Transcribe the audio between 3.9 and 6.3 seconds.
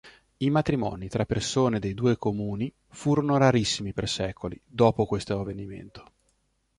per secoli, dopo questo avvenimento.